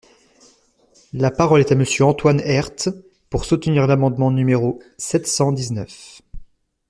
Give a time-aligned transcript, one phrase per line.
[1.13, 2.89] La parole est à Monsieur Antoine Herth,
[3.29, 6.21] pour soutenir l’amendement numéro sept cent dix-neuf.